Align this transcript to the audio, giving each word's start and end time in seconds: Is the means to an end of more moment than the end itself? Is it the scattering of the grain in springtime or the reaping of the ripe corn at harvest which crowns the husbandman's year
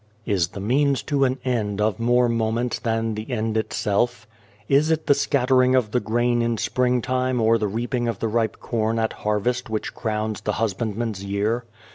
Is 0.25 0.47
the 0.47 0.59
means 0.59 1.03
to 1.03 1.25
an 1.25 1.37
end 1.45 1.79
of 1.79 1.99
more 1.99 2.27
moment 2.27 2.79
than 2.81 3.13
the 3.13 3.29
end 3.29 3.55
itself? 3.55 4.25
Is 4.67 4.89
it 4.89 5.05
the 5.05 5.13
scattering 5.13 5.75
of 5.75 5.91
the 5.91 5.99
grain 5.99 6.41
in 6.41 6.57
springtime 6.57 7.39
or 7.39 7.59
the 7.59 7.67
reaping 7.67 8.07
of 8.07 8.17
the 8.17 8.27
ripe 8.27 8.57
corn 8.59 8.97
at 8.97 9.13
harvest 9.13 9.69
which 9.69 9.93
crowns 9.93 10.41
the 10.41 10.53
husbandman's 10.53 11.23
year 11.23 11.65